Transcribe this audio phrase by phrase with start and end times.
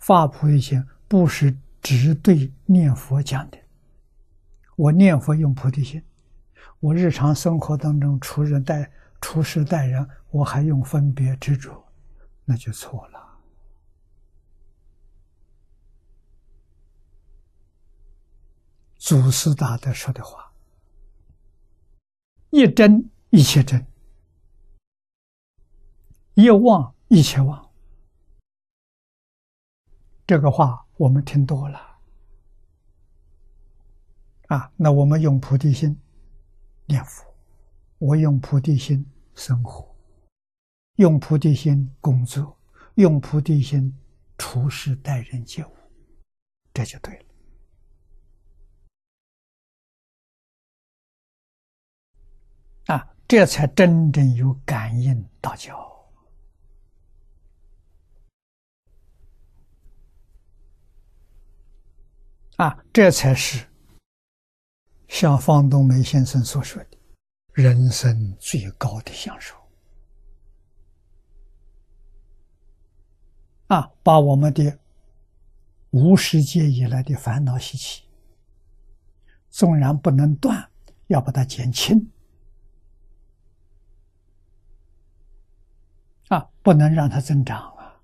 [0.00, 3.58] 发菩提心不是只对念佛讲的。
[4.74, 6.02] 我念佛用菩提心，
[6.80, 8.90] 我日常生活当中处人待
[9.20, 11.84] 处事待人，我还用分别执着，
[12.44, 13.20] 那就错了。
[18.96, 20.52] 祖师大德说的话
[22.50, 23.86] ：“一真一切真，
[26.34, 27.68] 一妄一切妄。”
[30.30, 31.80] 这个话我们听多了
[34.46, 36.00] 啊，那我们用菩提心
[36.86, 37.26] 念佛，
[37.98, 39.92] 我用菩提心生活，
[40.98, 42.56] 用菩提心工作，
[42.94, 43.92] 用菩提心
[44.38, 45.72] 处事待人接物，
[46.72, 47.12] 这就对
[52.86, 55.90] 了啊，这才真正有感应道教。
[62.60, 63.66] 啊，这才是
[65.08, 66.98] 像方东梅先生所说的，
[67.54, 69.56] 人生最高的享受。
[73.68, 74.78] 啊，把我们的
[75.88, 78.02] 无世界以来的烦恼习气，
[79.48, 80.70] 纵然不能断，
[81.06, 82.10] 要把它减轻。
[86.28, 87.98] 啊，不能让它增长啊，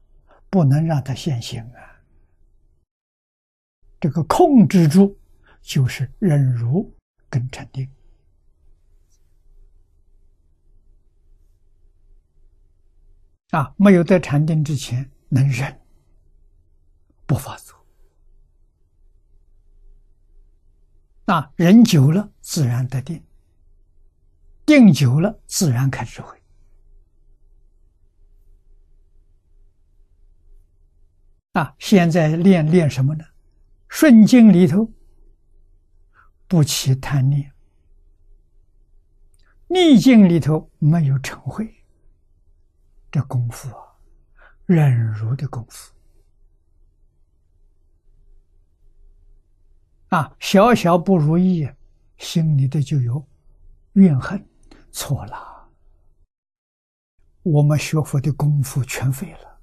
[0.48, 1.95] 不能让它现行啊。
[3.98, 5.16] 这个控制住，
[5.62, 6.94] 就是忍辱
[7.28, 7.88] 跟禅定
[13.50, 13.74] 啊！
[13.78, 15.80] 没有在禅定之前能忍，
[17.26, 17.74] 不发作
[21.24, 21.50] 啊！
[21.56, 23.18] 忍久了，自然得定；
[24.66, 26.40] 定久了，自然开智慧
[31.52, 31.74] 啊！
[31.78, 33.24] 现在练练什么呢？
[33.88, 34.92] 顺境里头
[36.46, 37.52] 不起贪念，
[39.68, 41.84] 逆境里头没有成慧，
[43.10, 43.96] 这功夫啊，
[44.66, 45.92] 忍辱的功夫。
[50.08, 51.68] 啊，小小不如意，
[52.18, 53.26] 心里头就有
[53.94, 54.46] 怨恨，
[54.92, 55.68] 错了，
[57.42, 59.60] 我们学佛的功夫全废了，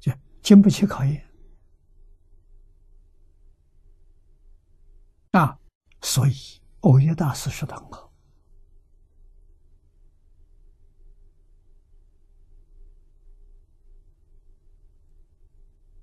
[0.00, 0.12] 就
[0.42, 1.24] 经不起考验。
[5.34, 5.58] 啊，
[6.00, 6.32] 所以
[6.82, 8.12] 欧耶大师说的很好：“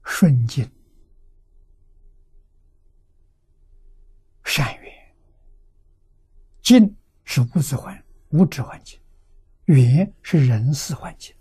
[0.03, 0.69] 顺境
[4.43, 4.93] 善缘，
[6.61, 8.99] 境是物质环物质环境，
[9.63, 11.33] 缘是人事环境。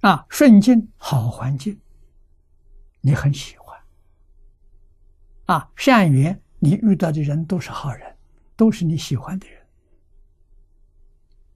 [0.00, 1.80] 啊，顺境好环境，
[3.00, 3.61] 你很喜欢。”
[5.46, 8.16] 啊，善缘，你遇到的人都是好人，
[8.56, 9.60] 都是你喜欢的人。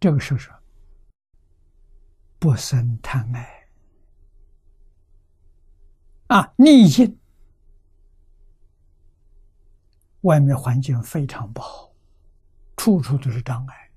[0.00, 0.54] 这个时候说，
[2.38, 3.68] 不生贪爱。
[6.26, 7.16] 啊，逆境，
[10.22, 11.92] 外面环境非常不好，
[12.76, 13.90] 处处都是障碍。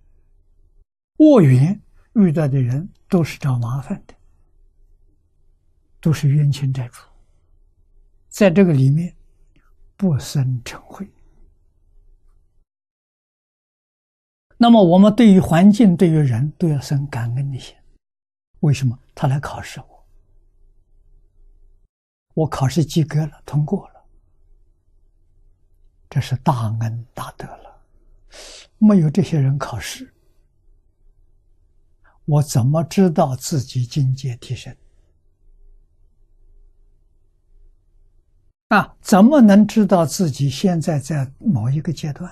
[1.18, 1.82] 恶缘
[2.14, 4.14] 遇到的人都是找麻烦的，
[6.00, 7.02] 都是冤亲债主，
[8.30, 9.19] 在这个里面。
[10.00, 11.12] 不生成慧。
[14.56, 17.76] 那么，我们对于环境、对于人都要生感恩的心。
[18.62, 18.98] 为什么？
[19.14, 20.08] 他来考试我，
[22.34, 24.06] 我考试及格了，通过了，
[26.10, 27.82] 这是大恩大德了。
[28.78, 30.14] 没有这些人考试，
[32.24, 34.74] 我怎么知道自己境界提升？
[38.70, 42.32] 啊，怎么能知道自己现在在某一个阶段？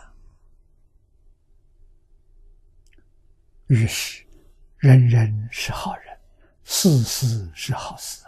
[3.68, 4.24] 于是，
[4.78, 6.18] 人人是好人，
[6.64, 8.24] 事事是好事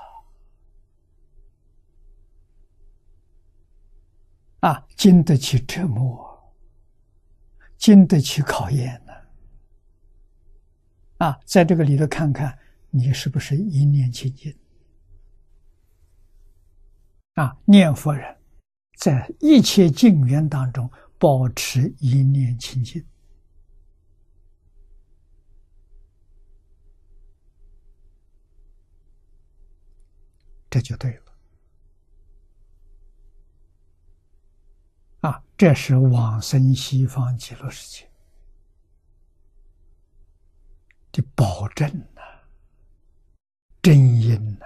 [4.59, 4.71] 啊！
[4.71, 6.53] 啊，经得起折磨，
[7.77, 9.13] 经得起考验呢。
[11.19, 12.57] 啊，在这个里头看看，
[12.89, 14.53] 你是不是一念清净？
[17.39, 18.37] 啊，念佛人，
[18.97, 23.01] 在一切境缘当中保持一念清净，
[30.69, 31.23] 这就对了。
[35.21, 38.05] 啊，这是往生西方极乐世界
[41.13, 42.21] 的保证呐，
[43.81, 44.65] 真因呐